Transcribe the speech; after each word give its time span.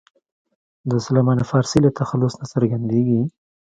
د 0.89 0.91
سلمان 1.05 1.39
فارسي 1.49 1.79
له 1.85 1.91
تخلص 1.99 2.33
نه 2.41 2.45
څرګندېږي. 2.53 3.21